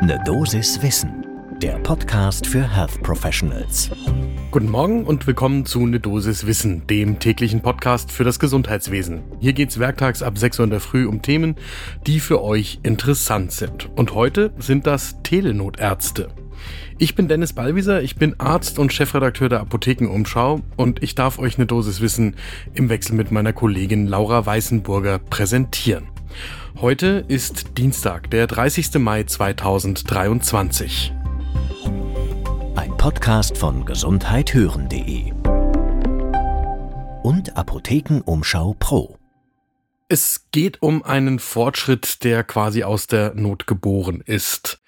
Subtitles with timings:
[0.00, 1.26] Ne Dosis Wissen,
[1.60, 3.90] der Podcast für Health Professionals.
[4.52, 9.22] Guten Morgen und willkommen zu Ne Dosis Wissen, dem täglichen Podcast für das Gesundheitswesen.
[9.40, 11.56] Hier geht's werktags ab 6 Uhr in der Früh um Themen,
[12.06, 13.90] die für euch interessant sind.
[13.96, 16.28] Und heute sind das Telenotärzte.
[16.98, 21.58] Ich bin Dennis Ballwieser, ich bin Arzt und Chefredakteur der Apothekenumschau und ich darf euch
[21.58, 22.36] eine Dosis Wissen
[22.72, 26.06] im Wechsel mit meiner Kollegin Laura Weißenburger präsentieren.
[26.80, 29.00] Heute ist Dienstag, der 30.
[29.00, 31.12] Mai 2023.
[32.76, 35.32] Ein Podcast von gesundheithören.de
[37.24, 39.18] und Apothekenumschau Pro.
[40.06, 44.80] Es geht um einen Fortschritt, der quasi aus der Not geboren ist.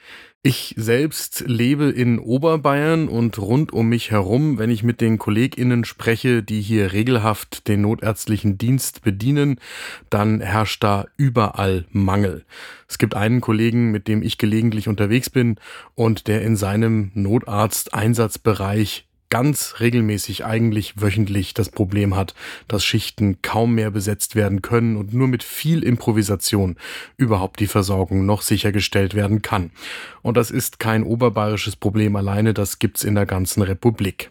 [0.43, 5.85] Ich selbst lebe in Oberbayern und rund um mich herum, wenn ich mit den KollegInnen
[5.85, 9.61] spreche, die hier regelhaft den notärztlichen Dienst bedienen,
[10.09, 12.47] dann herrscht da überall Mangel.
[12.89, 15.57] Es gibt einen Kollegen, mit dem ich gelegentlich unterwegs bin
[15.95, 22.35] und der in seinem Notarzt-Einsatzbereich ganz regelmäßig, eigentlich wöchentlich das Problem hat,
[22.69, 26.77] dass Schichten kaum mehr besetzt werden können und nur mit viel Improvisation
[27.17, 29.71] überhaupt die Versorgung noch sichergestellt werden kann.
[30.23, 34.31] Und das ist kein oberbayerisches Problem alleine, das gibt's in der ganzen Republik.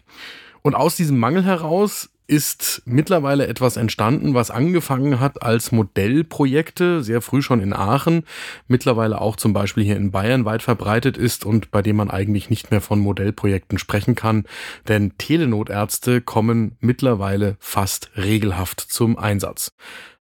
[0.62, 7.22] Und aus diesem Mangel heraus ist mittlerweile etwas entstanden, was angefangen hat als Modellprojekte, sehr
[7.22, 8.22] früh schon in Aachen,
[8.68, 12.48] mittlerweile auch zum Beispiel hier in Bayern weit verbreitet ist und bei dem man eigentlich
[12.48, 14.44] nicht mehr von Modellprojekten sprechen kann,
[14.86, 19.72] denn Telenotärzte kommen mittlerweile fast regelhaft zum Einsatz.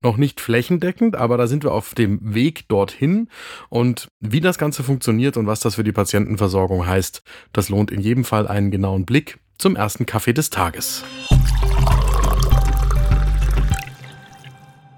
[0.02, 3.30] Noch nicht flächendeckend, aber da sind wir auf dem Weg dorthin.
[3.68, 8.00] Und wie das Ganze funktioniert und was das für die Patientenversorgung heißt, das lohnt in
[8.00, 11.04] jedem Fall einen genauen Blick zum ersten Kaffee des Tages.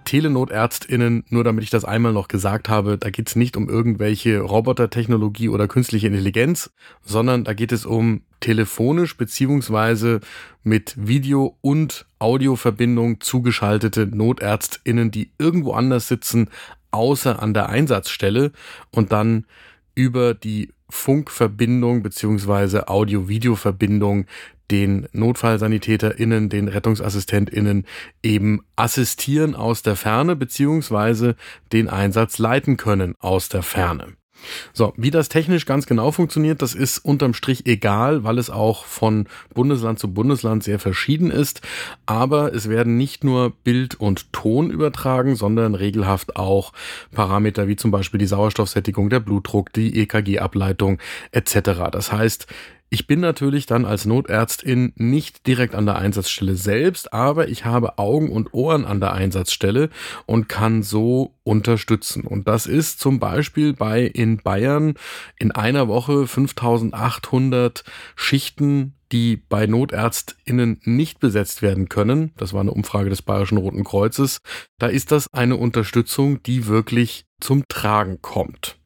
[0.10, 4.40] Telenotärztinnen, nur damit ich das einmal noch gesagt habe, da geht es nicht um irgendwelche
[4.40, 6.72] Robotertechnologie oder künstliche Intelligenz,
[7.04, 10.20] sondern da geht es um telefonisch beziehungsweise
[10.64, 16.50] mit Video- und Audioverbindung zugeschaltete Notärztinnen, die irgendwo anders sitzen,
[16.90, 18.52] außer an der Einsatzstelle
[18.90, 19.46] und dann
[19.94, 24.26] über die Funkverbindung beziehungsweise Audio-Video-Verbindung
[24.72, 27.86] den NotfallsanitäterInnen, den RettungsassistentInnen
[28.24, 31.36] eben assistieren aus der Ferne beziehungsweise
[31.72, 34.14] den Einsatz leiten können aus der Ferne.
[34.74, 38.86] So, wie das technisch ganz genau funktioniert, das ist unterm Strich egal, weil es auch
[38.86, 41.62] von Bundesland zu Bundesland sehr verschieden ist.
[42.06, 46.74] Aber es werden nicht nur Bild und Ton übertragen, sondern regelhaft auch
[47.12, 51.00] Parameter wie zum Beispiel die Sauerstoffsättigung, der Blutdruck, die EKG-Ableitung
[51.32, 51.90] etc.
[51.92, 52.48] Das heißt,
[52.90, 57.98] ich bin natürlich dann als Notärztin nicht direkt an der Einsatzstelle selbst, aber ich habe
[58.00, 59.90] Augen und Ohren an der Einsatzstelle
[60.26, 62.24] und kann so unterstützen.
[62.26, 64.96] Und das ist zum Beispiel bei in Bayern
[65.38, 67.84] in einer Woche 5800
[68.16, 73.84] Schichten die bei NotärztInnen nicht besetzt werden können, das war eine Umfrage des Bayerischen Roten
[73.84, 74.40] Kreuzes,
[74.78, 78.79] da ist das eine Unterstützung, die wirklich zum Tragen kommt.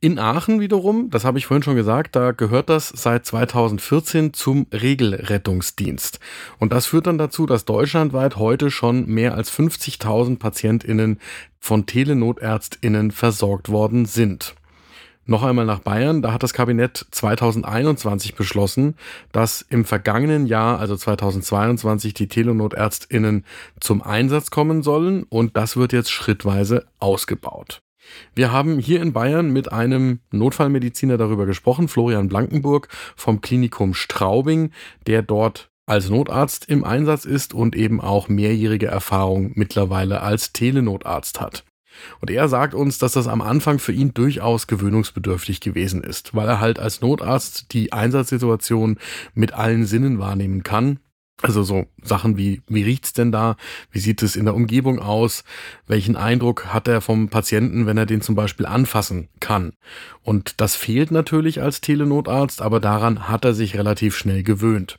[0.00, 4.66] In Aachen wiederum, das habe ich vorhin schon gesagt, da gehört das seit 2014 zum
[4.72, 6.20] Regelrettungsdienst.
[6.58, 11.20] Und das führt dann dazu, dass deutschlandweit heute schon mehr als 50.000 Patientinnen
[11.60, 14.54] von Telenotärztinnen versorgt worden sind.
[15.24, 18.96] Noch einmal nach Bayern, da hat das Kabinett 2021 beschlossen,
[19.30, 23.44] dass im vergangenen Jahr, also 2022, die Telenotärztinnen
[23.78, 27.82] zum Einsatz kommen sollen und das wird jetzt schrittweise ausgebaut.
[28.34, 34.70] Wir haben hier in Bayern mit einem Notfallmediziner darüber gesprochen, Florian Blankenburg vom Klinikum Straubing,
[35.06, 41.40] der dort als Notarzt im Einsatz ist und eben auch mehrjährige Erfahrung mittlerweile als Telenotarzt
[41.40, 41.64] hat.
[42.20, 46.48] Und er sagt uns, dass das am Anfang für ihn durchaus gewöhnungsbedürftig gewesen ist, weil
[46.48, 48.98] er halt als Notarzt die Einsatzsituation
[49.34, 51.00] mit allen Sinnen wahrnehmen kann
[51.42, 53.56] also so Sachen wie, wie riecht's denn da?
[53.90, 55.44] Wie sieht es in der Umgebung aus?
[55.86, 59.72] Welchen Eindruck hat er vom Patienten, wenn er den zum Beispiel anfassen kann?
[60.22, 64.98] Und das fehlt natürlich als Telenotarzt, aber daran hat er sich relativ schnell gewöhnt.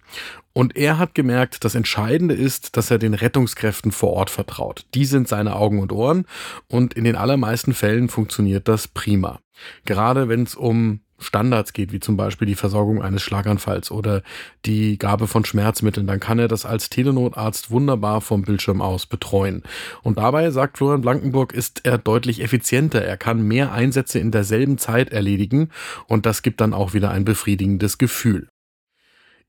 [0.54, 4.86] Und er hat gemerkt, das Entscheidende ist, dass er den Rettungskräften vor Ort vertraut.
[4.94, 6.26] Die sind seine Augen und Ohren
[6.68, 9.40] und in den allermeisten Fällen funktioniert das prima.
[9.86, 14.22] Gerade wenn es um Standards geht, wie zum Beispiel die Versorgung eines Schlaganfalls oder
[14.66, 19.64] die Gabe von Schmerzmitteln, dann kann er das als Telenotarzt wunderbar vom Bildschirm aus betreuen.
[20.04, 23.04] Und dabei, sagt Florian Blankenburg, ist er deutlich effizienter.
[23.04, 25.70] Er kann mehr Einsätze in derselben Zeit erledigen
[26.08, 28.48] und das gibt dann auch wieder ein befriedigendes Gefühl.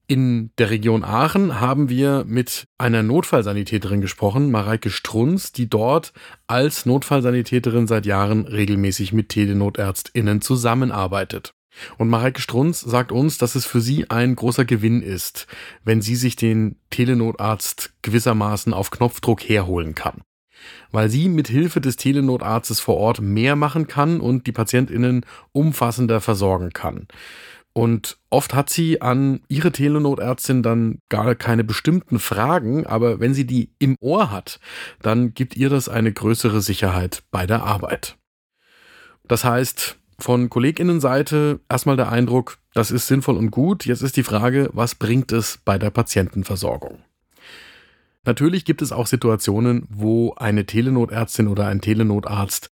[0.07, 6.13] In der Region Aachen haben wir mit einer Notfallsanitäterin gesprochen, Mareike Strunz, die dort
[6.47, 11.55] als Notfallsanitäterin seit Jahren regelmäßig mit Telenotärztinnen zusammenarbeitet.
[11.99, 15.47] Und Mareike Strunz sagt uns, dass es für sie ein großer Gewinn ist,
[15.85, 20.23] wenn sie sich den Telenotarzt gewissermaßen auf Knopfdruck herholen kann.
[20.93, 26.21] Weil sie mit Hilfe des Telenotarztes vor Ort mehr machen kann und die PatientInnen umfassender
[26.21, 27.09] versorgen kann.
[27.77, 33.47] Und oft hat sie an ihre Telenotärztin dann gar keine bestimmten Fragen, aber wenn sie
[33.47, 34.61] die im Ohr hat,
[35.03, 38.17] dann gibt ihr das eine größere Sicherheit bei der Arbeit.
[39.27, 43.85] Das heißt, von Kolleginnenseite erstmal der Eindruck, das ist sinnvoll und gut.
[43.85, 47.01] Jetzt ist die Frage, was bringt es bei der Patientenversorgung?
[48.25, 52.71] Natürlich gibt es auch Situationen, wo eine Telenotärztin oder ein Telenotarzt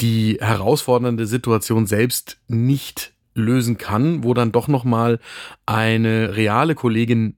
[0.00, 5.20] die herausfordernde Situation selbst nicht lösen kann, wo dann doch noch mal
[5.66, 7.36] eine reale Kollegin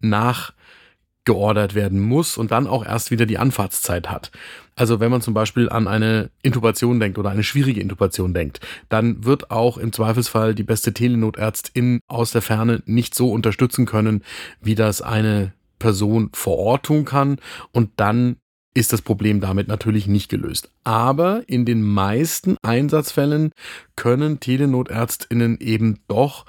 [1.22, 4.30] nachgeordert werden muss und dann auch erst wieder die Anfahrtszeit hat.
[4.74, 9.24] Also wenn man zum Beispiel an eine Intubation denkt oder eine schwierige Intubation denkt, dann
[9.24, 14.22] wird auch im Zweifelsfall die beste Telenotärztin aus der Ferne nicht so unterstützen können,
[14.60, 17.38] wie das eine Person vor Ort tun kann.
[17.72, 18.36] Und dann
[18.74, 20.70] ist das Problem damit natürlich nicht gelöst.
[20.82, 23.52] Aber in den meisten Einsatzfällen
[23.96, 26.46] können Telenotärztinnen eben doch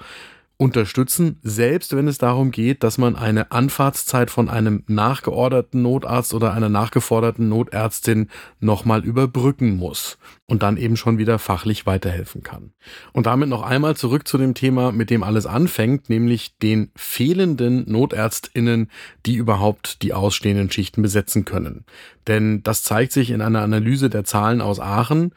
[0.56, 6.52] unterstützen, selbst wenn es darum geht, dass man eine Anfahrtszeit von einem nachgeorderten Notarzt oder
[6.54, 8.28] einer nachgeforderten Notärztin
[8.60, 10.16] nochmal überbrücken muss
[10.46, 12.72] und dann eben schon wieder fachlich weiterhelfen kann.
[13.12, 17.90] Und damit noch einmal zurück zu dem Thema, mit dem alles anfängt, nämlich den fehlenden
[17.90, 18.90] Notärztinnen,
[19.26, 21.84] die überhaupt die ausstehenden Schichten besetzen können.
[22.28, 25.32] Denn das zeigt sich in einer Analyse der Zahlen aus Aachen.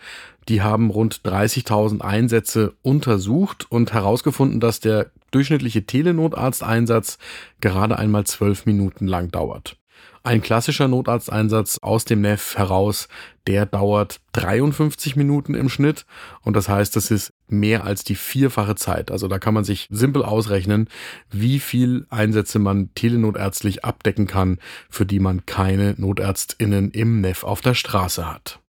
[0.50, 7.18] Die haben rund 30.000 Einsätze untersucht und herausgefunden, dass der durchschnittliche Telenotarzteinsatz
[7.60, 9.78] gerade einmal zwölf Minuten lang dauert.
[10.24, 13.08] Ein klassischer Notarzteinsatz aus dem NEF heraus,
[13.46, 16.06] der dauert 53 Minuten im Schnitt
[16.42, 19.10] und das heißt, das ist mehr als die vierfache Zeit.
[19.10, 20.90] Also da kann man sich simpel ausrechnen,
[21.30, 24.60] wie viel Einsätze man telenotärztlich abdecken kann,
[24.90, 28.60] für die man keine Notärztinnen im NEF auf der Straße hat.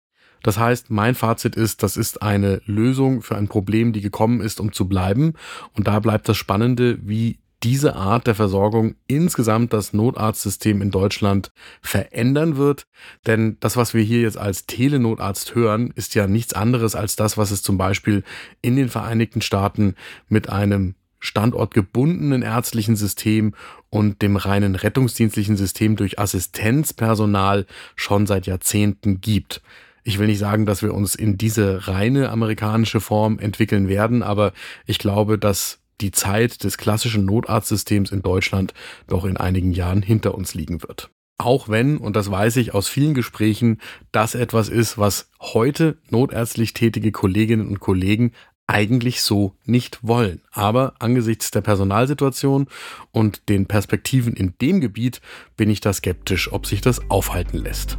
[0.43, 4.61] Das heißt, mein Fazit ist, das ist eine Lösung für ein Problem, die gekommen ist,
[4.61, 5.35] um zu bleiben.
[5.75, 11.51] Und da bleibt das Spannende, wie diese Art der Versorgung insgesamt das Notarztsystem in Deutschland
[11.83, 12.87] verändern wird.
[13.27, 17.37] Denn das, was wir hier jetzt als Telenotarzt hören, ist ja nichts anderes als das,
[17.37, 18.23] was es zum Beispiel
[18.63, 19.97] in den Vereinigten Staaten
[20.29, 23.55] mit einem standortgebundenen ärztlichen System
[23.91, 29.63] und dem reinen rettungsdienstlichen System durch Assistenzpersonal schon seit Jahrzehnten gibt.
[30.09, 34.55] Ich will nicht sagen, dass wir uns in diese reine amerikanische Form entwickeln werden, aber
[34.87, 38.73] ich glaube, dass die Zeit des klassischen Notarztsystems in Deutschland
[39.07, 41.11] doch in einigen Jahren hinter uns liegen wird.
[41.37, 46.73] Auch wenn, und das weiß ich aus vielen Gesprächen, das etwas ist, was heute notärztlich
[46.73, 48.33] tätige Kolleginnen und Kollegen
[48.67, 50.41] eigentlich so nicht wollen.
[50.53, 52.69] Aber angesichts der Personalsituation
[53.13, 55.21] und den Perspektiven in dem Gebiet
[55.59, 57.99] bin ich da skeptisch, ob sich das aufhalten lässt.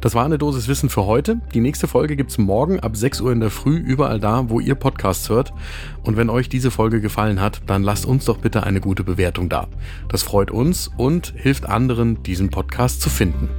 [0.00, 1.40] Das war eine Dosis Wissen für heute.
[1.52, 4.74] Die nächste Folge gibt's morgen ab 6 Uhr in der Früh überall da, wo ihr
[4.74, 5.52] Podcasts hört.
[6.02, 9.50] Und wenn euch diese Folge gefallen hat, dann lasst uns doch bitte eine gute Bewertung
[9.50, 9.68] da.
[10.08, 13.50] Das freut uns und hilft anderen, diesen Podcast zu finden.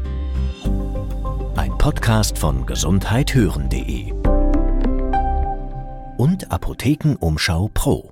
[1.55, 4.13] Ein Podcast von gesundheithören.de
[6.17, 8.10] und Apothekenumschau Pro.